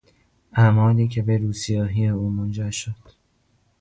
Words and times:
اعمالی 0.53 1.07
که 1.07 1.21
به 1.21 1.37
روسیاهی 1.37 2.07
او 2.07 2.29
منجر 2.29 2.69
شد. 2.71 2.95